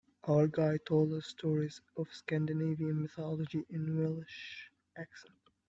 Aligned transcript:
Our 0.27 0.47
guide 0.47 0.79
told 0.87 1.13
us 1.13 1.27
stories 1.27 1.79
of 1.95 2.07
Scandinavian 2.11 3.03
mythology 3.03 3.67
in 3.69 3.87
a 3.87 4.01
Welsh 4.09 4.63
accent. 4.97 5.35